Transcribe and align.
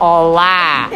Olá! 0.00 0.88